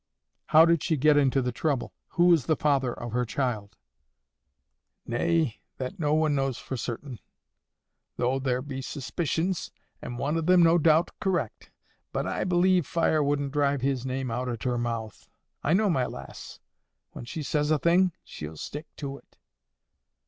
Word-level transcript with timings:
"How 0.47 0.65
did 0.65 0.81
she 0.81 0.97
get 0.97 1.15
into 1.15 1.43
the 1.43 1.51
trouble? 1.51 1.93
Who 2.13 2.33
is 2.33 2.47
the 2.47 2.55
father 2.55 2.91
of 2.91 3.11
her 3.11 3.23
child?" 3.23 3.77
"Nay, 5.05 5.59
that 5.77 5.99
no 5.99 6.15
one 6.15 6.33
knows 6.33 6.57
for 6.57 6.75
certain; 6.75 7.19
though 8.17 8.39
there 8.39 8.63
be 8.63 8.81
suspicions, 8.81 9.69
and 10.01 10.17
one 10.17 10.37
of 10.37 10.47
them, 10.47 10.63
no 10.63 10.79
doubt, 10.79 11.11
correct. 11.19 11.69
But, 12.11 12.25
I 12.25 12.45
believe, 12.45 12.87
fire 12.87 13.21
wouldn't 13.21 13.51
drive 13.53 13.81
his 13.81 14.03
name 14.03 14.31
out 14.31 14.49
at 14.49 14.63
her 14.63 14.79
mouth. 14.79 15.29
I 15.61 15.73
know 15.73 15.87
my 15.87 16.07
lass. 16.07 16.59
When 17.11 17.25
she 17.25 17.43
says 17.43 17.69
a 17.69 17.77
thing, 17.77 18.11
she'll 18.23 18.57
stick 18.57 18.87
to 18.95 19.19
it." 19.19 19.37